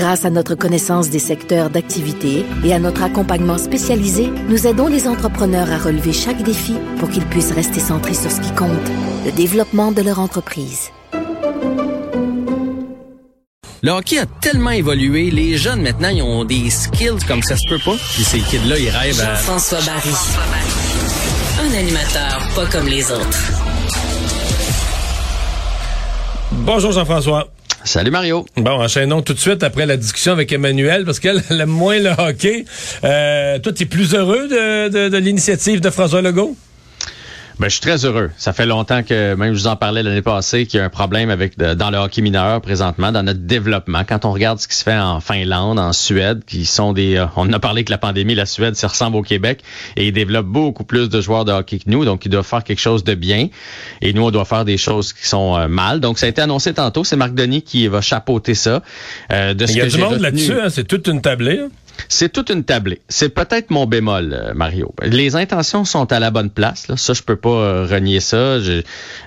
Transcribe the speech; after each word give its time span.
Grâce 0.00 0.24
à 0.24 0.30
notre 0.30 0.54
connaissance 0.54 1.10
des 1.10 1.18
secteurs 1.18 1.68
d'activité 1.68 2.46
et 2.64 2.72
à 2.72 2.78
notre 2.78 3.02
accompagnement 3.02 3.58
spécialisé, 3.58 4.30
nous 4.48 4.66
aidons 4.66 4.86
les 4.86 5.06
entrepreneurs 5.06 5.70
à 5.70 5.76
relever 5.76 6.14
chaque 6.14 6.42
défi 6.42 6.74
pour 6.98 7.10
qu'ils 7.10 7.26
puissent 7.26 7.52
rester 7.52 7.80
centrés 7.80 8.14
sur 8.14 8.30
ce 8.30 8.40
qui 8.40 8.50
compte, 8.54 8.70
le 9.26 9.30
développement 9.30 9.92
de 9.92 10.00
leur 10.00 10.18
entreprise. 10.18 10.88
Le 13.82 13.90
hockey 13.90 14.16
a 14.16 14.24
tellement 14.24 14.70
évolué, 14.70 15.30
les 15.30 15.58
jeunes 15.58 15.82
maintenant, 15.82 16.08
ils 16.08 16.22
ont 16.22 16.46
des 16.46 16.70
skills 16.70 17.22
comme 17.28 17.42
ça 17.42 17.58
se 17.58 17.68
peut 17.68 17.80
pas. 17.84 17.96
Puis 18.14 18.24
ces 18.24 18.40
kids-là, 18.40 18.78
ils 18.78 18.88
rêvent 18.88 19.20
à... 19.20 19.34
François 19.34 19.80
Barry. 19.82 20.14
Un 21.60 21.78
animateur 21.78 22.48
pas 22.56 22.64
comme 22.72 22.86
les 22.86 23.04
autres. 23.12 23.52
Bonjour 26.52 26.90
Jean-François. 26.90 27.50
Salut 27.84 28.10
Mario. 28.10 28.44
Bon, 28.56 28.72
enchaînons 28.72 29.22
tout 29.22 29.32
de 29.32 29.38
suite 29.38 29.62
après 29.62 29.86
la 29.86 29.96
discussion 29.96 30.32
avec 30.32 30.52
Emmanuel, 30.52 31.04
parce 31.04 31.18
qu'elle 31.18 31.42
aime 31.50 31.64
moins 31.70 31.98
le 31.98 32.10
hockey. 32.10 32.64
Euh, 33.04 33.58
toi, 33.58 33.72
tu 33.72 33.86
plus 33.86 34.14
heureux 34.14 34.48
de, 34.48 34.88
de, 34.88 35.08
de 35.08 35.16
l'initiative 35.16 35.80
de 35.80 35.88
François 35.90 36.20
Legault? 36.20 36.56
Ben, 37.60 37.68
je 37.68 37.72
suis 37.72 37.82
très 37.82 38.06
heureux. 38.06 38.30
Ça 38.38 38.54
fait 38.54 38.64
longtemps 38.64 39.02
que, 39.02 39.34
même 39.34 39.52
je 39.52 39.60
vous 39.60 39.66
en 39.66 39.76
parlais 39.76 40.02
l'année 40.02 40.22
passée, 40.22 40.64
qu'il 40.64 40.78
y 40.78 40.82
a 40.82 40.86
un 40.86 40.88
problème 40.88 41.28
avec 41.28 41.58
dans 41.58 41.90
le 41.90 41.98
hockey 41.98 42.22
mineur 42.22 42.62
présentement, 42.62 43.12
dans 43.12 43.22
notre 43.22 43.40
développement. 43.40 44.02
Quand 44.08 44.24
on 44.24 44.32
regarde 44.32 44.58
ce 44.58 44.66
qui 44.66 44.74
se 44.74 44.82
fait 44.82 44.96
en 44.96 45.20
Finlande, 45.20 45.78
en 45.78 45.92
Suède, 45.92 46.42
qui 46.46 46.64
sont 46.64 46.94
des... 46.94 47.16
Euh, 47.16 47.26
on 47.36 47.52
a 47.52 47.58
parlé 47.58 47.84
que 47.84 47.90
la 47.90 47.98
pandémie, 47.98 48.34
la 48.34 48.46
Suède, 48.46 48.76
ça 48.76 48.88
ressemble 48.88 49.18
au 49.18 49.22
Québec, 49.22 49.60
et 49.96 50.06
ils 50.06 50.12
développent 50.12 50.46
beaucoup 50.46 50.84
plus 50.84 51.10
de 51.10 51.20
joueurs 51.20 51.44
de 51.44 51.52
hockey 51.52 51.80
que 51.80 51.90
nous, 51.90 52.06
donc 52.06 52.24
ils 52.24 52.30
doivent 52.30 52.46
faire 52.46 52.64
quelque 52.64 52.80
chose 52.80 53.04
de 53.04 53.12
bien. 53.12 53.48
Et 54.00 54.14
nous, 54.14 54.22
on 54.22 54.30
doit 54.30 54.46
faire 54.46 54.64
des 54.64 54.78
choses 54.78 55.12
qui 55.12 55.28
sont 55.28 55.54
euh, 55.58 55.68
mal. 55.68 56.00
Donc, 56.00 56.18
ça 56.18 56.24
a 56.24 56.28
été 56.30 56.40
annoncé 56.40 56.72
tantôt. 56.72 57.04
C'est 57.04 57.16
Marc 57.16 57.34
Denis 57.34 57.60
qui 57.60 57.88
va 57.88 58.00
chapeauter 58.00 58.54
ça. 58.54 58.82
Euh, 59.32 59.52
de 59.52 59.66
ce 59.66 59.72
Il 59.72 59.76
y 59.76 59.80
a 59.82 59.86
du 59.86 59.98
monde 59.98 60.20
là-dessus, 60.20 60.58
hein, 60.58 60.70
c'est 60.70 60.88
toute 60.88 61.06
une 61.08 61.20
tablée. 61.20 61.58
Hein. 61.58 61.68
C'est 62.08 62.32
toute 62.32 62.50
une 62.50 62.64
tablée. 62.64 63.00
C'est 63.08 63.28
peut-être 63.28 63.70
mon 63.70 63.86
bémol, 63.86 64.32
euh, 64.32 64.54
Mario. 64.54 64.94
Les 65.02 65.36
intentions 65.36 65.84
sont 65.84 66.12
à 66.12 66.18
la 66.18 66.30
bonne 66.30 66.50
place. 66.50 66.88
Là. 66.88 66.96
Ça, 66.96 67.12
je 67.12 67.22
peux 67.22 67.36
pas 67.36 67.50
euh, 67.50 67.86
renier 67.88 68.20
ça. 68.20 68.36
Euh, 68.36 68.82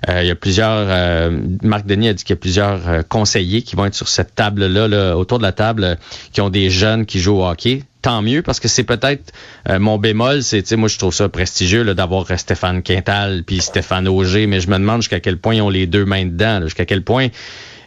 il 0.08 0.26
y 0.26 0.32
a 0.32 0.36
plusieurs. 0.36 1.32
Marc 1.64 1.86
Denis 1.86 2.10
a 2.10 2.14
dit 2.14 2.24
qu'il 2.24 2.34
y 2.34 2.38
a 2.38 2.42
plusieurs 2.42 3.08
conseillers 3.08 3.62
qui 3.62 3.76
vont 3.76 3.86
être 3.86 3.96
sur 3.96 4.08
cette 4.08 4.36
table-là, 4.36 4.88
là, 4.88 5.18
autour 5.18 5.38
de 5.38 5.44
la 5.44 5.52
table, 5.52 5.98
qui 6.32 6.42
ont 6.42 6.50
des 6.50 6.70
jeunes 6.70 7.06
qui 7.06 7.20
jouent 7.20 7.38
au 7.38 7.48
hockey 7.48 7.84
tant 8.04 8.22
mieux 8.22 8.44
parce 8.44 8.60
que 8.60 8.68
c'est 8.68 8.84
peut-être 8.84 9.32
mon 9.80 9.98
bémol, 9.98 10.44
c'est 10.44 10.72
moi 10.76 10.90
je 10.90 10.98
trouve 11.00 11.14
ça 11.14 11.28
prestigieux 11.30 11.84
d'avoir 11.96 12.28
Stéphane 12.38 12.84
Quintal 12.84 13.44
puis 13.44 13.60
Stéphane 13.62 14.08
Auger, 14.08 14.46
mais 14.46 14.60
je 14.60 14.70
me 14.70 14.78
demande 14.78 15.02
jusqu'à 15.02 15.20
quel 15.20 15.38
point 15.38 15.56
ils 15.56 15.62
ont 15.62 15.70
les 15.70 15.88
deux 15.88 16.06
mains 16.06 16.26
dedans, 16.26 16.62
jusqu'à 16.62 16.86
quel 16.86 17.02
point 17.02 17.30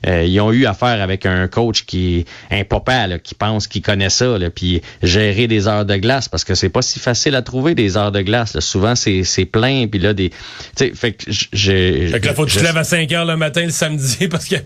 euh, 0.06 0.24
ils 0.24 0.40
ont 0.40 0.52
eu 0.52 0.66
affaire 0.66 1.02
avec 1.02 1.26
un 1.26 1.48
coach 1.48 1.84
qui 1.84 2.18
est 2.50 2.60
un 2.60 2.64
papa 2.64 3.18
qui 3.22 3.34
pense 3.34 3.66
qu'il 3.66 3.82
connaît 3.82 4.10
ça, 4.10 4.38
là, 4.38 4.50
puis 4.50 4.80
gérer 5.02 5.46
des 5.46 5.68
heures 5.68 5.84
de 5.84 5.96
glace 5.96 6.28
parce 6.28 6.44
que 6.44 6.54
c'est 6.54 6.68
pas 6.68 6.82
si 6.82 6.98
facile 6.98 7.34
à 7.34 7.42
trouver 7.42 7.74
des 7.74 7.96
heures 7.96 8.12
de 8.12 8.22
glace. 8.22 8.58
Souvent 8.60 8.94
c'est 8.94 9.44
plein, 9.50 9.86
puis 9.86 10.00
là 10.00 10.14
des, 10.14 10.30
tu 10.76 10.94
fait 10.94 11.12
que 11.12 11.30
j'ai. 11.52 12.08
Fait 12.08 12.20
que 12.20 12.26
là 12.26 12.34
faut 12.34 12.46
que 12.46 12.50
tu 12.50 12.58
te 12.58 12.62
lèves 12.64 12.76
à 12.76 12.84
5 12.84 13.10
heures 13.12 13.24
le 13.24 13.36
matin 13.36 13.64
le 13.64 13.70
samedi 13.70 14.28
parce 14.30 14.46
que 14.46 14.56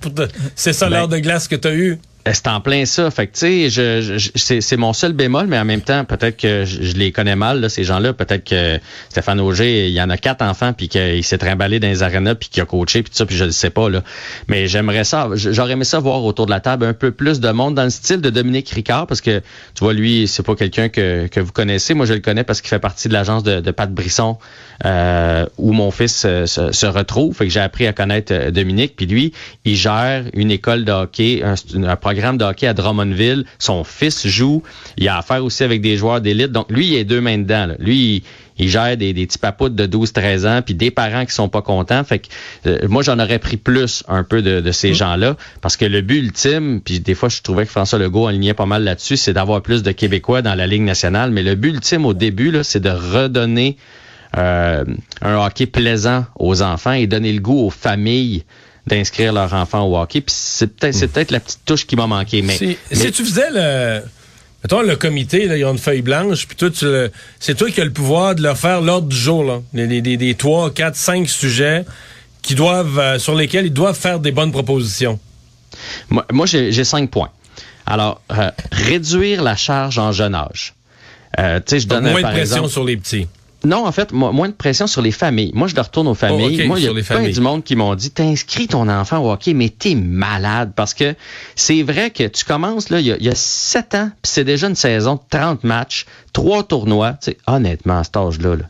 c'est 0.55 0.73
ça 0.73 0.89
l'heure 0.89 1.09
de 1.09 1.19
glace 1.19 1.49
que 1.49 1.57
tu 1.57 1.69
as 1.69 1.75
eu. 1.75 1.99
C'est 2.33 2.49
en 2.49 2.61
plein 2.61 2.85
ça. 2.85 3.11
Fait 3.11 3.27
que, 3.27 3.37
tu 3.37 3.71
sais, 3.71 4.61
c'est 4.61 4.77
mon 4.77 4.93
seul 4.93 5.13
bémol, 5.13 5.47
mais 5.47 5.59
en 5.59 5.65
même 5.65 5.81
temps, 5.81 6.05
peut-être 6.05 6.37
que 6.37 6.65
je, 6.65 6.95
les 6.95 7.13
connais 7.13 7.37
mal, 7.37 7.61
là, 7.61 7.69
ces 7.69 7.85
gens-là. 7.85 8.13
Peut-être 8.13 8.45
que 8.45 8.79
Stéphane 9.09 9.41
Auger, 9.41 9.89
il 9.89 9.93
y 9.93 10.01
en 10.01 10.11
a 10.11 10.17
quatre 10.17 10.43
enfants, 10.43 10.73
puis 10.73 10.89
qu'il 10.89 11.25
s'est 11.25 11.39
trimballé 11.39 11.81
dans 11.81 11.89
les 11.89 12.03
arénas, 12.03 12.35
puis 12.35 12.49
qu'il 12.49 12.63
a 12.63 12.67
coaché, 12.67 13.03
puis 13.03 13.11
tout 13.11 13.17
ça, 13.17 13.27
puis 13.27 13.37
je 13.37 13.45
ne 13.45 13.51
sais 13.51 13.71
pas. 13.71 13.89
Là. 13.89 14.03
Mais 14.49 14.69
j'aimerais 14.69 15.05
ça, 15.05 15.29
j'aurais 15.35 15.73
aimé 15.73 15.85
ça 15.85 15.99
voir 15.99 16.25
autour 16.25 16.47
de 16.47 16.51
la 16.51 16.61
table 16.61 16.85
un 16.85 16.93
peu 16.93 17.11
plus 17.11 17.41
de 17.41 17.51
monde 17.51 17.75
dans 17.75 17.85
le 17.85 17.91
style 17.91 18.21
de 18.21 18.31
Dominique 18.31 18.69
Ricard, 18.71 19.07
parce 19.07 19.21
que, 19.21 19.41
tu 19.75 19.85
vois, 19.85 19.93
lui, 19.93 20.29
c'est 20.29 20.45
pas 20.45 20.55
quelqu'un 20.55 20.89
que, 20.89 21.27
que 21.27 21.41
vous 21.41 21.53
connaissez. 21.53 21.95
Moi, 21.95 22.07
je 22.07 22.15
le 22.15 22.21
connais 22.21 22.45
parce 22.45 22.61
qu'il 22.61 22.69
fait 22.69 22.79
partie 22.79 23.09
de 23.09 23.13
l'agence 23.13 23.43
de, 23.43 23.61
de 23.61 23.71
Pat 23.71 23.93
Brisson, 23.93 24.39
euh, 24.85 25.47
où 25.59 25.73
mon 25.73 25.91
fils 25.91 26.25
euh, 26.27 26.47
se, 26.47 26.87
retrouve. 26.87 27.35
Fait 27.35 27.47
que 27.47 27.53
j'ai 27.53 27.61
appris 27.61 27.87
à 27.87 27.93
connaître 27.93 28.33
euh, 28.33 28.51
Dominique, 28.51 28.95
puis 28.97 29.07
lui, 29.07 29.33
il 29.65 29.77
gère 29.77 30.25
une 30.35 30.51
école 30.51 30.85
de 30.85 30.93
hockey, 30.93 31.43
un, 31.43 31.55
un 31.85 31.97
programme 31.97 32.20
de 32.21 32.45
hockey 32.45 32.67
à 32.67 32.75
Drummondville. 32.75 33.45
Son 33.59 33.85
fils 33.85 34.27
joue. 34.27 34.63
Il 34.97 35.09
a 35.09 35.19
affaire 35.19 35.45
aussi 35.45 35.65
avec 35.65 35.81
des 35.81 35.97
joueurs 35.97 36.21
d'élite. 36.21 36.53
Donc, 36.53 36.71
lui, 36.71 36.87
il 36.89 36.99
a 36.99 37.05
deux 37.05 37.21
mains 37.21 37.39
dedans. 37.39 37.69
Lui, 37.79 38.23
il, 38.59 38.69
gère 38.69 38.97
des, 38.97 39.13
des 39.13 39.27
petits 39.27 39.39
papoutes 39.39 39.75
de 39.75 39.87
12-13 39.87 40.47
ans, 40.47 40.63
puis 40.63 40.75
des 40.75 40.91
parents 40.91 41.25
qui 41.25 41.33
sont 41.33 41.49
pas 41.49 41.63
contents. 41.63 42.05
Fait 42.05 42.19
que 42.19 42.29
euh, 42.67 42.79
moi, 42.89 43.03
j'en 43.03 43.19
aurais 43.19 43.39
pris 43.39 43.57
plus 43.57 44.05
un 44.09 44.25
peu 44.25 44.43
de, 44.43 44.71
ces 44.73 44.91
mmh. 44.91 44.95
gens-là, 44.95 45.37
parce 45.61 45.77
que 45.77 45.85
le 45.85 46.01
but 46.03 46.19
ultime, 46.19 46.81
puis 46.85 47.01
des 47.01 47.15
fois, 47.15 47.29
je 47.29 47.41
trouvais 47.43 47.65
que 47.65 47.71
François 47.71 47.99
Legault 47.99 48.27
alignait 48.27 48.55
pas 48.55 48.67
mal 48.67 48.85
là-dessus, 48.85 49.17
c'est 49.17 49.33
d'avoir 49.33 49.63
plus 49.63 49.83
de 49.83 49.93
Québécois 49.93 50.43
dans 50.43 50.55
la 50.55 50.67
Ligue 50.67 50.83
nationale. 50.83 51.31
Mais 51.31 51.43
le 51.43 51.55
but 51.55 51.71
ultime 51.71 52.05
au 52.05 52.15
début, 52.15 52.53
c'est 52.63 52.81
de 52.81 52.91
redonner 52.91 53.77
euh, 54.37 54.85
un 55.23 55.45
hockey 55.45 55.67
plaisant 55.67 56.25
aux 56.39 56.63
enfants 56.63 56.93
et 56.93 57.07
donner 57.07 57.33
le 57.33 57.41
goût 57.41 57.67
aux 57.67 57.71
familles 57.71 58.45
d'inscrire 58.87 59.33
leur 59.33 59.53
enfant 59.55 59.85
au 59.85 59.99
hockey. 59.99 60.21
Puis 60.21 60.35
c'est 60.37 60.67
peut-être 60.67 60.95
c'est 60.95 61.09
peut-être 61.09 61.31
la 61.31 61.41
petite 61.41 61.61
touche 61.65 61.87
qui 61.87 61.97
m'a 61.97 62.07
manqué. 62.07 62.43
Mais, 62.43 62.57
si, 62.57 62.77
tu 63.13 63.25
faisais 63.25 63.51
le 63.51 64.03
Mettons, 64.63 64.83
le 64.83 64.97
comité, 64.97 65.47
là, 65.47 65.57
ils 65.57 65.65
ont 65.65 65.73
une 65.73 65.79
feuille 65.79 66.03
blanche, 66.03 66.47
puis 66.47 66.55
toi, 66.55 66.69
c'est 67.39 67.55
toi 67.55 67.71
qui 67.71 67.81
as 67.81 67.85
le 67.85 67.93
pouvoir 67.93 68.35
de 68.35 68.43
leur 68.43 68.59
faire 68.59 68.83
l'ordre 68.83 69.09
du 69.09 69.17
jour, 69.17 69.43
là. 69.43 69.61
Des, 69.73 70.35
3, 70.35 70.75
4, 70.75 70.95
5 70.95 71.29
sujets 71.29 71.85
qui 72.43 72.55
doivent, 72.55 72.99
euh, 72.99 73.19
sur 73.19 73.35
lesquels 73.35 73.67
ils 73.67 73.73
doivent 73.73 73.99
faire 73.99 74.21
des 74.21 74.33
bonnes 74.33 74.53
propositions. 74.53 75.19
Moi, 76.09 76.27
moi 76.33 76.47
j'ai 76.47 76.85
cinq 76.85 77.11
points. 77.11 77.31
Alors, 77.87 78.21
euh, 78.33 78.51
réduire 78.73 79.43
la 79.43 79.57
charge 79.57 79.99
en 79.99 80.13
jeune 80.13 80.35
âge. 80.35 80.75
Euh, 81.39 81.59
tu 81.59 81.71
sais, 81.71 81.81
je 81.81 81.87
donne 81.87 82.11
moins 82.11 82.23
de 82.23 82.29
pression 82.29 82.69
sur 82.69 82.85
les 82.85 82.97
petits. 82.97 83.29
Non, 83.65 83.87
en 83.87 83.93
fait, 83.93 84.13
moins 84.13 84.49
de 84.49 84.55
pression 84.55 84.87
sur 84.87 85.03
les 85.03 85.11
familles. 85.11 85.53
Moi, 85.55 85.69
je 85.69 85.75
le 85.75 85.83
retourne 85.83 86.09
aux 86.09 86.15
familles. 86.15 86.63
Oh, 86.65 86.67
moi, 86.67 86.79
il 86.79 86.85
y 86.85 86.89
a 86.89 87.03
plein 87.03 87.29
du 87.29 87.41
monde 87.41 87.63
qui 87.63 87.77
m'ont 87.77 87.95
dit, 87.95 88.11
t'inscris 88.11 88.69
ton 88.69 88.89
enfant 88.89 89.19
au 89.19 89.31
hockey, 89.31 89.55
mais 89.55 89.69
t'es 89.69 89.95
malade. 89.95 90.73
Parce 90.75 90.95
que 90.95 91.15
c'est 91.57 91.83
vrai 91.83 92.11
que 92.11 92.27
tu 92.27 92.45
commences, 92.45 92.91
là, 92.91 93.01
il 93.01 93.07
y 93.07 93.29
a, 93.29 93.35
sept 93.35 93.95
ans, 93.95 94.11
puis 94.23 94.33
c'est 94.33 94.45
déjà 94.45 94.69
une 94.69 94.77
saison 94.77 95.15
de 95.15 95.21
30 95.31 95.65
matchs, 95.65 96.07
trois 96.33 96.63
tournois. 96.63 97.13
Tu 97.23 97.33
sais, 97.33 97.37
honnêtement, 97.47 97.99
à 97.99 98.05
cet 98.05 98.17
âge-là, 98.17 98.57
là 98.57 98.65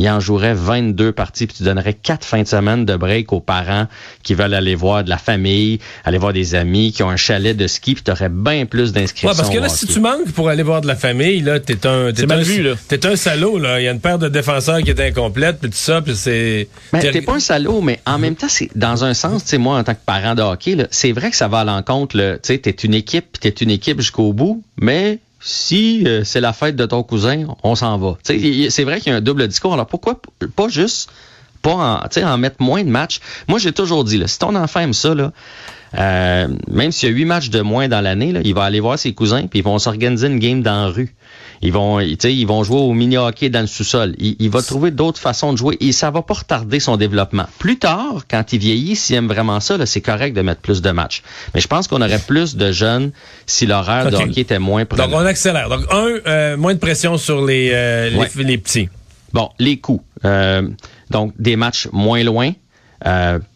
il 0.00 0.08
en 0.08 0.18
jouerait 0.18 0.54
22 0.54 1.12
parties, 1.12 1.46
puis 1.46 1.56
tu 1.58 1.62
donnerais 1.62 1.92
quatre 1.92 2.24
fins 2.24 2.40
de 2.40 2.48
semaine 2.48 2.86
de 2.86 2.96
break 2.96 3.34
aux 3.34 3.40
parents 3.40 3.86
qui 4.22 4.32
veulent 4.32 4.54
aller 4.54 4.74
voir 4.74 5.04
de 5.04 5.10
la 5.10 5.18
famille, 5.18 5.78
aller 6.06 6.16
voir 6.16 6.32
des 6.32 6.54
amis, 6.54 6.90
qui 6.92 7.02
ont 7.02 7.10
un 7.10 7.18
chalet 7.18 7.54
de 7.54 7.66
ski, 7.66 7.94
puis 7.94 8.02
tu 8.02 8.10
aurais 8.10 8.30
bien 8.30 8.64
plus 8.64 8.94
d'inscriptions. 8.94 9.28
Ouais, 9.28 9.36
parce 9.36 9.50
que 9.50 9.58
là, 9.58 9.68
si 9.68 9.86
tu 9.86 10.00
manques 10.00 10.32
pour 10.32 10.48
aller 10.48 10.62
voir 10.62 10.80
de 10.80 10.86
la 10.86 10.96
famille, 10.96 11.42
là, 11.42 11.60
t'es 11.60 11.86
un, 11.86 12.12
t'es 12.12 12.32
un, 12.32 12.36
vu, 12.38 12.62
là. 12.62 12.76
T'es 12.88 13.04
un 13.04 13.14
salaud, 13.14 13.58
là. 13.58 13.78
Il 13.78 13.84
y 13.84 13.88
a 13.88 13.90
une 13.90 14.00
paire 14.00 14.18
de 14.18 14.30
défenseurs 14.30 14.80
qui 14.80 14.88
est 14.88 15.00
incomplète, 15.00 15.58
puis 15.60 15.68
tout 15.68 15.76
ça, 15.76 16.00
puis 16.00 16.16
c'est... 16.16 16.68
Mais 16.94 17.00
t'es 17.00 17.20
pas 17.20 17.34
un 17.34 17.40
salaud, 17.40 17.82
mais 17.82 18.00
en 18.06 18.18
même 18.18 18.36
temps, 18.36 18.48
c'est 18.48 18.70
dans 18.74 19.04
un 19.04 19.12
sens, 19.12 19.44
tu 19.44 19.50
sais, 19.50 19.58
moi, 19.58 19.76
en 19.76 19.84
tant 19.84 19.92
que 19.92 20.04
parent 20.06 20.34
de 20.34 20.40
hockey, 20.40 20.78
c'est 20.90 21.12
vrai 21.12 21.30
que 21.30 21.36
ça 21.36 21.48
va 21.48 21.58
à 21.58 21.64
l'encontre, 21.64 22.16
tu 22.16 22.38
sais, 22.42 22.56
t'es 22.56 22.70
une 22.70 22.94
équipe, 22.94 23.26
puis 23.32 23.52
t'es 23.52 23.62
une 23.62 23.70
équipe 23.70 24.00
jusqu'au 24.00 24.32
bout, 24.32 24.62
mais 24.80 25.18
si 25.40 26.04
euh, 26.06 26.22
c'est 26.24 26.40
la 26.40 26.52
fête 26.52 26.76
de 26.76 26.86
ton 26.86 27.02
cousin, 27.02 27.46
on 27.62 27.74
s'en 27.74 27.96
va. 27.98 28.16
C'est 28.22 28.84
vrai 28.84 29.00
qu'il 29.00 29.10
y 29.10 29.14
a 29.14 29.18
un 29.18 29.20
double 29.20 29.48
discours. 29.48 29.72
Alors 29.72 29.86
pourquoi 29.86 30.20
pas 30.54 30.68
juste 30.68 31.10
pas 31.62 31.72
en, 32.16 32.24
en 32.24 32.38
mettre 32.38 32.62
moins 32.62 32.84
de 32.84 32.88
matchs? 32.88 33.20
Moi, 33.48 33.58
j'ai 33.58 33.72
toujours 33.72 34.04
dit, 34.04 34.16
là, 34.16 34.26
si 34.26 34.38
ton 34.38 34.54
enfant 34.54 34.80
aime 34.80 34.94
ça, 34.94 35.14
là, 35.14 35.32
euh, 35.98 36.48
même 36.68 36.92
s'il 36.92 37.08
y 37.08 37.12
a 37.12 37.14
huit 37.14 37.24
matchs 37.24 37.50
de 37.50 37.60
moins 37.60 37.88
dans 37.88 38.00
l'année, 38.00 38.32
il 38.44 38.54
va 38.54 38.64
aller 38.64 38.80
voir 38.80 38.98
ses 38.98 39.12
cousins, 39.12 39.46
puis 39.46 39.58
ils 39.58 39.64
vont 39.64 39.78
s'organiser 39.78 40.28
une 40.28 40.38
game 40.38 40.62
dans 40.62 40.84
la 40.84 40.88
rue. 40.88 41.14
Ils 41.62 41.72
vont, 41.72 42.00
ils 42.00 42.46
vont 42.46 42.64
jouer 42.64 42.78
au 42.78 42.92
mini-hockey 42.94 43.50
dans 43.50 43.60
le 43.60 43.66
sous-sol. 43.66 44.14
Il, 44.18 44.48
va 44.48 44.62
trouver 44.62 44.90
d'autres 44.90 45.20
façons 45.20 45.52
de 45.52 45.58
jouer 45.58 45.76
et 45.80 45.92
ça 45.92 46.10
va 46.10 46.22
pas 46.22 46.34
retarder 46.34 46.80
son 46.80 46.96
développement. 46.96 47.44
Plus 47.58 47.78
tard, 47.78 48.24
quand 48.30 48.54
il 48.54 48.58
vieillit, 48.58 48.96
s'il 48.96 49.16
aime 49.16 49.28
vraiment 49.28 49.60
ça, 49.60 49.84
c'est 49.84 50.00
correct 50.00 50.34
de 50.34 50.40
mettre 50.40 50.62
plus 50.62 50.80
de 50.80 50.90
matchs. 50.90 51.22
Mais 51.54 51.60
je 51.60 51.68
pense 51.68 51.86
qu'on 51.86 52.00
aurait 52.00 52.18
plus 52.18 52.56
de 52.56 52.72
jeunes 52.72 53.12
si 53.44 53.66
l'horaire 53.66 54.10
de 54.10 54.16
hockey 54.16 54.40
était 54.40 54.58
moins 54.58 54.86
prenant. 54.86 55.06
Donc, 55.06 55.20
on 55.20 55.26
accélère. 55.26 55.68
Donc, 55.68 55.84
un, 55.90 56.06
euh, 56.26 56.56
moins 56.56 56.72
de 56.72 56.78
pression 56.78 57.18
sur 57.18 57.44
les, 57.44 57.70
euh, 57.74 58.08
les, 58.38 58.56
petits. 58.56 58.88
Bon, 59.34 59.50
les 59.58 59.78
coûts. 59.78 60.02
Euh, 60.24 60.66
donc, 61.10 61.34
des 61.38 61.56
matchs 61.56 61.88
moins 61.92 62.24
loin. 62.24 62.52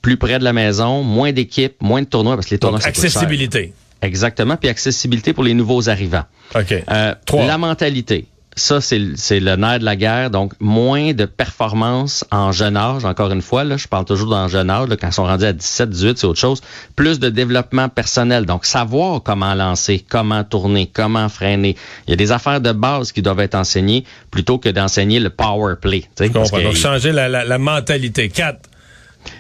plus 0.03 0.19
près 0.19 0.39
de 0.39 0.45
la 0.45 0.53
maison, 0.53 1.03
moins 1.03 1.33
d'équipes, 1.33 1.81
moins 1.81 2.03
de 2.03 2.07
tournois 2.07 2.35
parce 2.35 2.49
que 2.49 2.55
les 2.55 2.59
tournois 2.59 2.81
Donc, 2.81 2.89
accessibilité. 2.89 3.73
Exactement, 4.05 4.57
puis 4.57 4.69
accessibilité 4.69 5.33
pour 5.33 5.45
les 5.45 5.55
nouveaux 5.55 5.89
arrivants. 5.89 6.25
OK. 6.55 6.75
Euh, 6.91 7.15
la 7.33 7.59
mentalité. 7.59 8.27
ça, 8.55 8.83
c'est 8.83 8.99
le 8.99 9.57
nerf 9.57 9.79
de 9.79 9.85
la 9.85 9.97
guerre. 9.97 10.31
Donc, 10.31 10.53
moins 10.61 11.15
de 11.15 11.25
performance 11.25 12.25
en 12.31 12.53
jeune 12.53 12.77
âge. 12.77 13.07
Encore 13.07 13.33
une 13.33 13.41
fois, 13.41 13.65
là, 13.65 13.79
je 13.79 13.89
parle 13.89 14.05
toujours 14.05 14.29
dans 14.29 14.47
jeune 14.47 14.69
âge. 14.69 14.89
quand 15.01 15.09
ils 15.09 15.13
sont 15.13 15.25
rendus 15.25 15.47
à 15.47 15.55
17, 15.55 15.89
18, 15.89 16.19
c'est 16.19 16.27
autre 16.27 16.39
chose. 16.39 16.61
Plus 16.97 17.19
de 17.19 17.31
développement 17.31 17.89
personnel. 17.89 18.45
Donc, 18.45 18.67
savoir 18.67 19.23
comment 19.23 19.55
lancer, 19.55 20.05
comment 20.07 20.45
tourner, 20.45 20.91
comment 20.93 21.31
freiner. 21.31 21.75
Il 22.07 22.11
y 22.11 22.13
a 22.13 22.17
des 22.17 22.31
affaires 22.31 22.61
de 22.61 22.73
base 22.73 23.11
qui 23.11 23.23
doivent 23.23 23.41
être 23.41 23.55
enseignées 23.55 24.05
plutôt 24.31 24.59
que 24.59 24.69
d'enseigner 24.69 25.19
le 25.19 25.31
power 25.31 25.77
play. 25.81 26.05
Donc, 26.29 26.75
changer 26.75 27.11
la, 27.11 27.29
la, 27.29 27.59
mentalité. 27.59 28.29
4. 28.29 28.69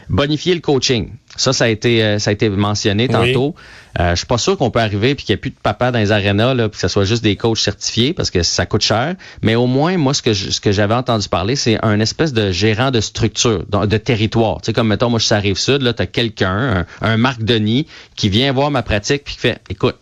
Bonifier 0.08 0.54
le 0.54 0.60
coaching. 0.60 1.10
Ça, 1.36 1.52
ça 1.52 1.64
a 1.64 1.68
été, 1.68 2.02
euh, 2.02 2.18
ça 2.18 2.30
a 2.30 2.32
été 2.32 2.48
mentionné 2.48 3.08
tantôt. 3.08 3.54
Euh, 4.00 4.10
je 4.10 4.16
suis 4.16 4.26
pas 4.26 4.38
sûr 4.38 4.56
qu'on 4.56 4.70
peut 4.70 4.80
arriver 4.80 5.14
puis 5.14 5.24
qu'il 5.24 5.34
n'y 5.34 5.38
ait 5.38 5.40
plus 5.40 5.50
de 5.50 5.56
papa 5.62 5.92
dans 5.92 5.98
les 5.98 6.10
arénas, 6.10 6.54
là, 6.54 6.68
puis 6.68 6.76
que 6.76 6.80
ce 6.80 6.88
soit 6.88 7.04
juste 7.04 7.22
des 7.22 7.36
coachs 7.36 7.58
certifiés 7.58 8.12
parce 8.12 8.30
que 8.30 8.42
ça 8.42 8.66
coûte 8.66 8.82
cher. 8.82 9.14
Mais 9.42 9.54
au 9.54 9.66
moins, 9.66 9.96
moi, 9.96 10.14
ce 10.14 10.22
que 10.22 10.34
ce 10.34 10.60
que 10.60 10.72
j'avais 10.72 10.94
entendu 10.94 11.28
parler, 11.28 11.56
c'est 11.56 11.78
un 11.84 12.00
espèce 12.00 12.32
de 12.32 12.50
gérant 12.50 12.90
de 12.90 13.00
structure, 13.00 13.64
de, 13.66 13.96
territoire. 13.96 14.60
Tu 14.60 14.66
sais, 14.66 14.72
comme 14.72 14.88
mettons, 14.88 15.10
moi, 15.10 15.18
je 15.18 15.26
suis 15.26 15.34
à 15.34 15.38
Rive-Sud, 15.38 15.82
là, 15.82 15.92
tu 15.92 16.02
as 16.02 16.06
quelqu'un, 16.06 16.86
un, 17.00 17.16
Marc 17.16 17.42
Denis, 17.42 17.86
qui 18.16 18.28
vient 18.28 18.52
voir 18.52 18.70
ma 18.70 18.82
pratique 18.82 19.24
puis 19.24 19.34
qui 19.34 19.40
fait 19.40 19.60
écoute, 19.68 19.96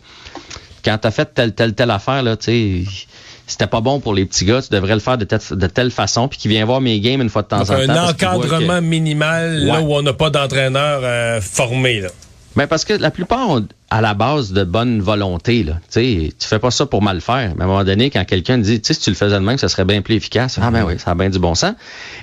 quand 0.85 0.99
tu 0.99 1.07
as 1.07 1.11
fait 1.11 1.35
telle, 1.35 1.55
telle, 1.55 1.75
telle 1.75 1.91
affaire, 1.91 2.23
là, 2.23 2.37
tu 2.37 2.45
sais 2.45 3.07
c'était 3.53 3.67
pas 3.67 3.81
bon 3.81 4.01
pour 4.01 4.15
les 4.15 4.25
petits 4.25 4.45
gars, 4.45 4.61
tu 4.63 4.71
devrais 4.71 4.95
le 4.95 5.01
faire 5.01 5.19
de, 5.19 5.27
de 5.27 5.67
telle 5.67 5.91
façon, 5.91 6.29
puis 6.29 6.39
qui 6.39 6.49
vient 6.49 6.65
voir 6.65 6.81
mes 6.81 7.01
games 7.01 7.21
une 7.21 7.29
fois 7.29 7.43
de 7.43 7.49
temps 7.49 7.61
en 7.61 7.65
temps. 7.65 7.75
Un 7.75 8.09
encadrement 8.09 8.81
minimal 8.81 9.65
là 9.65 9.81
où 9.81 9.95
on 9.95 10.03
n'a 10.03 10.13
pas 10.13 10.31
d'entraîneur 10.31 11.01
euh, 11.03 11.41
formé. 11.41 12.01
Là. 12.01 12.09
Ben 12.57 12.67
parce 12.67 12.85
que 12.85 12.93
la 12.93 13.11
plupart 13.11 13.61
à 13.93 14.01
la 14.01 14.15
base 14.15 14.55
de 14.55 14.65
bonne 14.65 15.03
volonté. 15.03 15.65
Là. 15.65 15.75
sais, 15.91 16.33
tu 16.39 16.49
fais 16.49 16.59
pas 16.59 16.71
ça 16.71 16.87
pour 16.87 17.03
mal 17.03 17.21
faire. 17.21 17.53
Mais 17.57 17.61
à 17.61 17.65
un 17.65 17.69
moment 17.69 17.85
donné, 17.85 18.09
quand 18.09 18.25
quelqu'un 18.25 18.57
dit, 18.57 18.81
tu 18.81 18.87
sais, 18.87 18.95
si 18.95 19.01
tu 19.01 19.11
le 19.11 19.17
faisais 19.17 19.35
de 19.35 19.45
même, 19.45 19.59
ça 19.59 19.69
serait 19.69 19.85
bien 19.85 20.01
plus 20.01 20.15
efficace. 20.15 20.59
Ah 20.63 20.71
ben 20.71 20.83
oui, 20.87 20.95
ça 20.99 21.11
a 21.11 21.15
bien 21.15 21.29
du 21.29 21.39
bon 21.39 21.55
sens. 21.55 21.75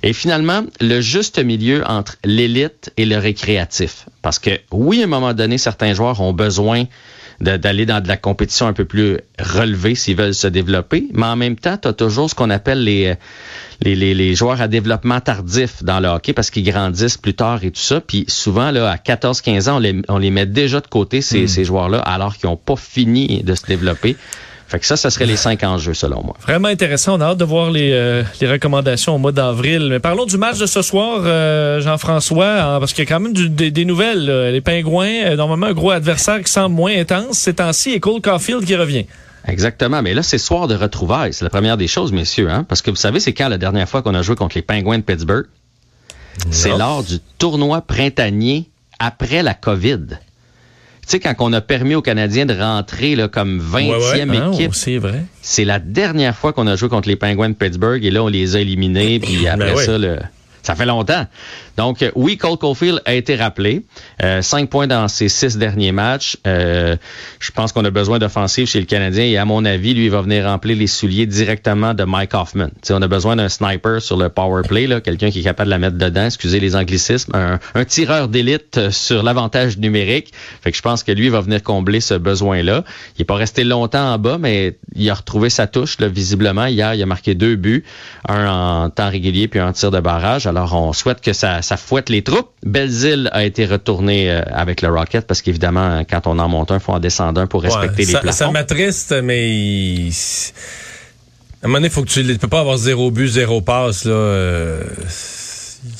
Et 0.02 0.14
finalement, 0.14 0.64
le 0.82 1.00
juste 1.00 1.38
milieu 1.38 1.88
entre 1.88 2.16
l'élite 2.26 2.92
et 2.98 3.06
le 3.06 3.18
récréatif. 3.18 4.08
Parce 4.24 4.40
que 4.40 4.50
oui, 4.72 5.02
à 5.02 5.04
un 5.04 5.08
moment 5.08 5.36
donné, 5.36 5.60
certains 5.60 5.94
joueurs 5.94 6.20
ont 6.22 6.34
besoin 6.34 6.86
d'aller 7.40 7.86
dans 7.86 8.02
de 8.02 8.08
la 8.08 8.18
compétition 8.18 8.68
un 8.68 8.74
peu 8.74 8.86
plus 8.86 9.18
relevée 9.40 9.96
s'ils 9.96 10.18
veulent 10.18 10.34
se 10.34 10.48
développer. 10.48 11.08
Mais 11.14 11.26
en 11.26 11.36
même 11.36 11.56
temps, 11.56 11.78
tu 11.78 11.88
as 11.88 11.94
toujours 11.94 12.30
ce 12.30 12.36
qu'on 12.36 12.50
appelle 12.50 12.84
les, 12.84 13.16
les, 13.82 13.96
les, 13.96 14.14
les, 14.14 14.36
joueurs 14.36 14.62
à 14.62 14.68
développement 14.68 15.22
tardif 15.22 15.84
dans 15.84 16.00
le 16.00 16.10
hockey 16.10 16.34
parce 16.34 16.50
qu'ils 16.50 16.70
grandissent 16.70 17.18
plus 17.18 17.34
tard 17.34 17.64
et 17.64 17.72
tout 17.72 17.82
ça. 17.82 18.02
Puis 18.02 18.26
souvent, 18.28 18.72
là, 18.72 18.92
à 18.92 18.98
14-15 18.98 19.70
ans, 19.70 19.78
on 19.78 19.80
les, 19.80 20.02
on 20.10 20.18
les 20.18 20.32
met 20.32 20.46
déjà 20.46 20.82
de 20.82 20.88
côté, 20.88 21.22
ces, 21.22 21.44
hmm. 21.44 21.48
ces 21.48 21.59
joueurs-là, 21.66 22.00
alors 22.00 22.38
qu'ils 22.38 22.50
n'ont 22.50 22.58
pas 22.58 22.76
fini 22.76 23.44
de 23.44 23.56
se 23.56 23.66
développer. 23.66 24.16
Fait 24.70 24.78
que 24.78 24.86
ça, 24.86 24.96
ça 24.96 25.10
serait 25.10 25.26
les 25.26 25.36
cinq 25.36 25.64
enjeux, 25.64 25.96
selon 25.96 26.24
moi. 26.24 26.36
Vraiment 26.42 26.68
intéressant. 26.68 27.18
On 27.18 27.22
a 27.22 27.26
hâte 27.26 27.40
de 27.40 27.44
voir 27.44 27.72
les, 27.72 27.92
euh, 27.92 28.22
les 28.40 28.48
recommandations 28.48 29.16
au 29.16 29.18
mois 29.18 29.32
d'avril. 29.32 29.88
Mais 29.90 30.00
parlons 30.00 30.26
du 30.26 30.38
match 30.38 30.60
de 30.60 30.68
ce 30.68 30.84
soir, 30.84 31.22
euh, 31.24 31.82
Jean-François, 31.82 32.78
parce 32.80 32.94
qu'il 32.94 33.04
y 33.04 33.08
a 33.08 33.10
quand 33.10 33.20
même 33.20 33.34
des, 33.34 33.86
nouvelles. 33.86 34.52
Les 34.52 34.62
Pingouins, 34.62 35.24
euh, 35.26 35.36
normalement, 35.36 35.66
un 35.66 35.74
gros 35.74 35.90
adversaire 35.90 36.44
qui 36.44 36.52
semble 36.52 36.76
moins 36.76 36.96
intense 36.96 37.40
ces 37.40 37.56
temps-ci, 37.56 37.94
et 37.94 38.00
Cole 38.00 38.22
Caulfield 38.22 38.64
qui 38.64 38.76
revient. 38.76 39.08
Exactement. 39.48 40.04
Mais 40.04 40.14
là, 40.14 40.22
c'est 40.22 40.38
soir 40.38 40.68
de 40.68 40.76
retrouvailles. 40.76 41.34
C'est 41.34 41.46
la 41.46 41.50
première 41.50 41.76
des 41.76 41.88
choses, 41.88 42.12
messieurs. 42.12 42.52
Hein? 42.52 42.64
Parce 42.70 42.84
que 42.84 42.92
vous 42.92 42.96
savez, 42.96 43.20
c'est 43.20 43.34
quand 43.34 43.50
la 43.50 43.58
dernière 43.58 43.90
fois 43.90 44.04
qu'on 44.04 44.14
a 44.14 44.22
joué 44.22 44.36
contre 44.36 44.56
les 44.56 44.62
Pingouins 44.62 45.00
de 45.00 45.04
Pittsburgh? 45.04 45.48
C'est 46.52 46.78
lors 46.78 47.04
du 47.04 47.20
tournoi 47.40 47.82
printanier 47.82 48.70
après 49.00 49.42
la 49.42 49.56
COVID. 49.56 50.20
Tu 51.10 51.14
sais, 51.14 51.20
quand 51.20 51.34
on 51.40 51.52
a 51.54 51.62
permis 51.62 51.96
aux 51.96 52.04
Canadiens 52.04 52.46
de 52.46 52.54
rentrer 52.54 53.16
là, 53.16 53.28
comme 53.28 53.60
20e 53.60 54.30
ah, 54.30 54.52
équipe, 54.54 54.76
c'est 54.76 55.00
vrai. 55.00 55.26
C'est 55.42 55.66
la 55.66 55.80
dernière 55.80 56.36
fois 56.36 56.54
qu'on 56.54 56.68
a 56.68 56.76
joué 56.76 56.88
contre 56.88 57.10
les 57.10 57.16
Penguins 57.16 57.50
de 57.50 57.56
Pittsburgh 57.56 58.06
et 58.06 58.12
là, 58.12 58.24
on 58.24 58.28
les 58.28 58.56
a 58.56 58.60
éliminés. 58.60 59.20
Puis 59.20 59.40
ben 59.42 59.60
après 59.60 59.86
ça, 59.86 59.98
le, 59.98 60.20
ça 60.64 60.76
fait 60.76 60.86
longtemps. 60.86 61.26
Donc, 61.78 62.02
euh, 62.02 62.12
oui, 62.16 62.38
Cole 62.38 62.58
Caulfield 62.58 63.02
a 63.06 63.14
été 63.14 63.36
rappelé. 63.36 63.84
Euh, 64.22 64.42
cinq 64.42 64.70
points 64.70 64.88
dans 64.88 65.08
ses 65.08 65.30
six 65.30 65.58
derniers 65.58 65.94
matchs. 65.94 66.36
Euh, 66.46 66.98
je 67.40 67.52
pense 67.52 67.72
qu'on 67.72 67.86
a 67.86 67.90
besoin 67.90 68.20
d'offensive 68.20 68.68
chez 68.68 68.80
le 68.80 68.86
Canadien 68.86 69.24
et 69.24 69.38
à 69.38 69.46
mon 69.46 69.64
avis, 69.64 69.94
lui, 69.94 70.06
il 70.06 70.12
va 70.12 70.22
venir 70.22 70.46
remplir 70.46 70.76
les 70.76 70.88
souliers 70.88 71.26
directement 71.26 71.94
de 71.94 72.04
Mike 72.04 72.34
Hoffman. 72.34 72.68
T'sais, 72.82 72.94
on 72.94 73.02
a 73.02 73.08
besoin 73.08 73.38
d'un 73.38 73.48
sniper 73.48 74.02
sur 74.02 74.18
le 74.18 74.28
power 74.28 74.64
play, 74.68 74.90
quelqu'un 75.02 75.32
qui 75.32 75.40
est 75.40 75.44
capable 75.44 75.68
de 75.68 75.72
la 75.72 75.78
mettre 75.78 75.98
dedans, 75.98 76.26
excusez 76.26 76.60
les 76.60 76.76
anglicismes, 76.76 77.32
un, 77.34 77.86
tireur 77.86 78.28
d'élite 78.28 78.90
sur 78.92 79.24
l'avantage 79.24 79.78
numérique. 79.78 80.34
Fait 80.62 80.72
que 80.72 80.78
je 80.78 80.82
pense 80.82 81.04
que 81.04 81.14
lui 81.14 81.30
va 81.30 81.40
venir 81.40 81.64
combler 81.64 82.02
ce 82.02 82.14
besoin-là. 82.14 82.84
Il 83.16 83.22
n'est 83.22 83.26
pas 83.26 83.36
resté 83.36 83.64
longtemps 83.64 84.14
en 84.14 84.18
bas, 84.18 84.38
mais 84.38 84.78
il 84.96 85.10
a 85.10 85.14
retrouvé 85.14 85.50
sa 85.50 85.66
touche, 85.66 85.98
là, 86.00 86.10
visiblement. 86.10 86.66
Hier, 86.66 86.94
il 86.94 87.02
a 87.02 87.06
marqué 87.06 87.36
deux 87.36 87.56
buts, 87.56 87.86
un 88.28 88.50
en 88.50 88.90
temps 88.90 89.10
régulier 89.10 89.48
puis 89.48 89.62
un 89.62 89.72
tir 89.72 89.92
de 89.92 90.00
barrage. 90.00 90.46
Alors, 90.50 90.74
on 90.74 90.94
souhaite 90.94 91.22
que 91.22 91.34
ça 91.34 91.62
ça 91.62 91.78
fouette 91.78 92.10
les 92.10 92.22
troupes. 92.22 92.50
Belzile 92.66 93.30
a 93.32 93.44
été 93.46 93.66
retourné 93.66 94.30
euh, 94.30 94.42
avec 94.52 94.82
le 94.82 94.90
Rocket 94.90 95.26
parce 95.26 95.42
qu'évidemment, 95.42 96.04
quand 96.10 96.28
on 96.28 96.40
en 96.40 96.50
monte 96.50 96.72
un, 96.72 96.76
il 96.76 96.82
faut 96.82 96.92
en 96.92 97.00
descendre 97.00 97.40
un 97.42 97.48
pour 97.48 97.64
respecter 97.64 98.06
les 98.06 98.12
plafonds. 98.14 98.32
Ça 98.32 98.52
m'attriste, 98.52 99.16
mais 99.24 100.10
à 101.62 101.66
un 101.66 101.68
moment 101.68 101.78
donné, 101.78 101.88
il 101.88 101.92
faut 101.92 102.04
que 102.04 102.10
tu 102.10 102.24
ne 102.24 102.34
peux 102.36 102.48
pas 102.48 102.62
avoir 102.62 102.78
zéro 102.78 103.12
but, 103.12 103.28
zéro 103.28 103.62
passe. 103.62 104.06
Là. 104.06 104.12
Euh, 104.12 104.84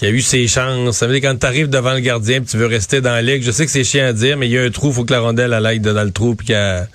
il 0.02 0.08
y 0.08 0.12
a 0.12 0.14
eu 0.14 0.22
ses 0.22 0.48
chances. 0.48 0.98
Ça 0.98 1.08
veut 1.08 1.20
dire 1.20 1.30
quand 1.30 1.38
tu 1.38 1.46
arrives 1.46 1.70
devant 1.70 1.94
le 1.94 2.00
gardien 2.00 2.42
tu 2.42 2.58
veux 2.58 2.66
rester 2.66 3.02
dans 3.02 3.12
la 3.12 3.22
ligue, 3.22 3.44
je 3.44 3.52
sais 3.52 3.66
que 3.66 3.72
c'est 3.72 3.84
chiant 3.84 4.08
à 4.08 4.14
dire, 4.14 4.38
mais 4.38 4.48
il 4.48 4.52
y 4.52 4.58
a 4.58 4.64
un 4.64 4.70
trou, 4.72 4.90
il 4.90 4.94
faut 4.94 5.06
que 5.06 5.14
la 5.14 5.20
rondelle 5.20 5.54
aille 5.54 5.80
dans 5.80 6.04
le 6.04 6.12
trou 6.12 6.36
puis 6.36 6.48
qu'elle 6.48 6.88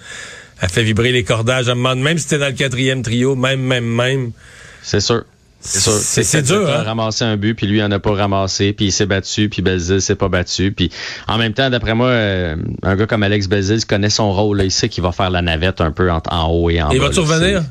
fait 0.69 0.83
vibrer 0.83 1.13
les 1.13 1.25
cordages. 1.25 1.69
À 1.69 1.73
un 1.73 1.75
moment, 1.75 1.97
même 1.97 2.19
si 2.19 2.27
t'es 2.27 2.39
dans 2.39 2.47
le 2.47 2.53
quatrième 2.53 3.03
trio, 3.03 3.37
même, 3.37 3.61
même, 3.61 3.87
même. 3.87 4.33
C'est 4.83 5.01
sûr. 5.01 5.25
C'est 5.65 6.43
dur. 6.43 6.69
Hein? 6.69 6.83
ramassé 6.83 7.25
un 7.25 7.37
but, 7.37 7.55
puis 7.55 7.67
lui, 7.67 7.79
il 7.79 7.83
en 7.83 7.91
a 7.91 7.99
pas 7.99 8.13
ramassé, 8.13 8.73
puis 8.73 8.87
il 8.87 8.93
s'est 8.93 9.07
battu, 9.07 9.49
puis 9.49 9.63
Belzil 9.63 10.03
s'est 10.03 10.15
pas 10.15 10.29
battu. 10.29 10.73
Puis 10.73 10.91
en 11.27 11.39
même 11.39 11.55
temps, 11.55 11.71
d'après 11.71 11.95
moi, 11.95 12.09
euh, 12.09 12.57
un 12.83 12.97
gars 12.97 13.07
comme 13.07 13.23
Alex 13.23 13.49
Belzil 13.49 13.85
connaît 13.87 14.11
son 14.11 14.33
rôle. 14.33 14.63
il 14.63 14.71
sait 14.71 14.89
qu'il 14.89 15.03
va 15.03 15.13
faire 15.13 15.31
la 15.31 15.43
navette 15.43 15.81
un 15.81 15.91
peu 15.91 16.11
en, 16.11 16.21
haut 16.49 16.71
et 16.71 16.83
en 16.83 16.89
bas. 16.89 16.95
Il 16.95 17.01
va-tu 17.01 17.21
revenir? 17.21 17.63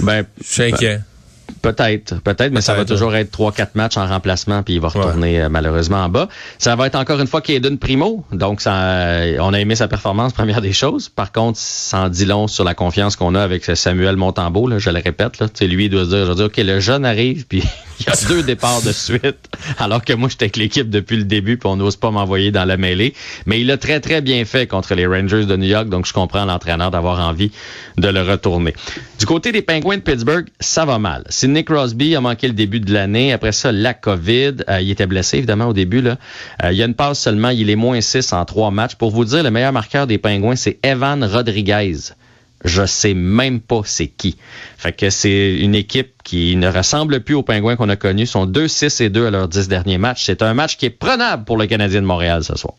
Ben, 0.00 0.24
je 0.42 0.52
suis 0.52 0.62
inquiet. 0.62 1.00
Peut-être, 1.64 2.20
peut-être, 2.22 2.52
mais 2.52 2.60
ça 2.60 2.74
va 2.74 2.84
toujours 2.84 3.14
être 3.14 3.30
trois, 3.30 3.50
quatre 3.50 3.74
matchs 3.74 3.96
en 3.96 4.06
remplacement, 4.06 4.62
puis 4.62 4.74
il 4.74 4.80
va 4.80 4.88
retourner 4.88 5.40
euh, 5.40 5.48
malheureusement 5.48 6.04
en 6.04 6.08
bas. 6.08 6.28
Ça 6.58 6.76
va 6.76 6.86
être 6.86 6.94
encore 6.94 7.20
une 7.20 7.26
fois 7.26 7.40
Kaden 7.40 7.78
Primo, 7.78 8.24
donc 8.32 8.60
ça, 8.60 8.72
on 9.40 9.52
a 9.52 9.60
aimé 9.60 9.74
sa 9.74 9.88
performance, 9.88 10.32
première 10.34 10.60
des 10.60 10.72
choses. 10.72 11.08
Par 11.08 11.32
contre, 11.32 11.58
ça 11.58 12.00
en 12.00 12.08
dit 12.08 12.26
long 12.26 12.48
sur 12.48 12.64
la 12.64 12.74
confiance 12.74 13.16
qu'on 13.16 13.34
a 13.34 13.42
avec 13.42 13.64
Samuel 13.64 14.16
Montembeau, 14.16 14.68
là, 14.68 14.78
je 14.78 14.90
le 14.90 15.00
répète, 15.00 15.38
là, 15.38 15.46
lui 15.62 15.86
il 15.86 15.90
doit 15.90 16.04
se 16.04 16.10
dire, 16.10 16.26
je 16.26 16.32
dire, 16.32 16.44
ok, 16.46 16.56
le 16.58 16.80
jeune 16.80 17.04
arrive, 17.04 17.46
puis 17.46 17.62
il 18.00 18.06
y 18.06 18.10
a 18.10 18.28
deux 18.28 18.42
départs 18.42 18.82
de 18.82 18.92
suite, 18.92 19.48
alors 19.78 20.04
que 20.04 20.12
moi 20.12 20.28
j'étais 20.28 20.44
avec 20.44 20.56
l'équipe 20.56 20.90
depuis 20.90 21.16
le 21.16 21.24
début, 21.24 21.56
puis 21.56 21.68
on 21.68 21.76
n'ose 21.76 21.96
pas 21.96 22.10
m'envoyer 22.10 22.50
dans 22.50 22.64
la 22.64 22.76
mêlée. 22.76 23.14
Mais 23.46 23.60
il 23.60 23.70
a 23.70 23.76
très 23.76 24.00
très 24.00 24.20
bien 24.20 24.44
fait 24.44 24.66
contre 24.66 24.94
les 24.94 25.06
Rangers 25.06 25.46
de 25.46 25.56
New 25.56 25.68
York, 25.68 25.88
donc 25.88 26.06
je 26.06 26.12
comprends 26.12 26.44
l'entraîneur 26.44 26.90
d'avoir 26.90 27.20
envie 27.20 27.50
de 27.96 28.08
le 28.08 28.22
retourner. 28.22 28.74
Du 29.18 29.26
côté 29.26 29.52
des 29.52 29.62
Penguins 29.62 29.96
de 29.96 30.02
Pittsburgh, 30.02 30.46
ça 30.60 30.84
va 30.84 30.98
mal. 30.98 31.24
Nick 31.44 31.68
Crosby 31.68 32.16
a 32.16 32.20
manqué 32.20 32.48
le 32.48 32.54
début 32.54 32.80
de 32.80 32.92
l'année. 32.92 33.32
Après 33.32 33.52
ça, 33.52 33.70
la 33.70 33.94
COVID. 33.94 34.56
Euh, 34.68 34.80
il 34.80 34.90
était 34.90 35.06
blessé, 35.06 35.38
évidemment, 35.38 35.68
au 35.68 35.72
début. 35.72 36.02
Là. 36.02 36.18
Euh, 36.62 36.72
il 36.72 36.78
y 36.78 36.82
a 36.82 36.86
une 36.86 36.94
passe 36.94 37.20
seulement. 37.20 37.50
Il 37.50 37.70
est 37.70 37.76
moins 37.76 38.00
6 38.00 38.32
en 38.32 38.44
trois 38.44 38.70
matchs. 38.70 38.96
Pour 38.96 39.10
vous 39.10 39.24
dire, 39.24 39.42
le 39.42 39.50
meilleur 39.50 39.72
marqueur 39.72 40.06
des 40.06 40.18
Pingouins, 40.18 40.56
c'est 40.56 40.78
Evan 40.82 41.22
Rodriguez. 41.24 42.12
Je 42.64 42.86
sais 42.86 43.14
même 43.14 43.60
pas 43.60 43.82
c'est 43.84 44.06
qui. 44.08 44.36
Fait 44.78 44.92
que 44.92 45.10
c'est 45.10 45.54
une 45.56 45.74
équipe 45.74 46.14
qui 46.24 46.56
ne 46.56 46.68
ressemble 46.68 47.20
plus 47.20 47.34
aux 47.34 47.42
Pingouins 47.42 47.76
qu'on 47.76 47.90
a 47.90 47.96
connus. 47.96 48.22
Ils 48.22 48.26
sont 48.26 48.46
2-6 48.46 49.02
et 49.02 49.10
2 49.10 49.26
à 49.26 49.30
leurs 49.30 49.48
10 49.48 49.68
derniers 49.68 49.98
matchs. 49.98 50.24
C'est 50.24 50.42
un 50.42 50.54
match 50.54 50.76
qui 50.76 50.86
est 50.86 50.90
prenable 50.90 51.44
pour 51.44 51.58
le 51.58 51.66
Canadien 51.66 52.00
de 52.00 52.06
Montréal 52.06 52.42
ce 52.42 52.56
soir. 52.56 52.74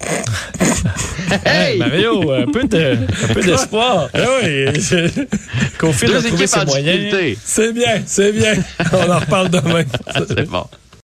hey! 1.44 1.78
Mario, 1.78 2.32
un 2.32 2.46
peu 2.46 2.64
de, 2.64 2.98
un 3.30 3.34
peu 3.34 3.42
d'espoir. 3.42 4.08
Ah 4.14 4.26
oui. 4.42 4.66
Confie 5.78 6.06
Deux 6.06 6.26
équipes 6.26 6.56
en 6.56 7.36
C'est 7.42 7.72
bien, 7.72 8.02
c'est 8.04 8.32
bien. 8.32 8.54
On 8.92 9.10
en 9.10 9.18
reparle 9.18 9.48
demain. 9.50 9.84
c'est 10.28 10.48
bon. 10.48 10.66